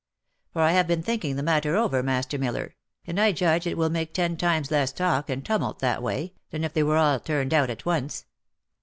[0.53, 3.91] For I have been thinking the matter over, Master Miller, and I judge it will
[3.91, 7.53] make ten times less talk and tumult that way, than if they were all turned
[7.53, 8.25] out at once.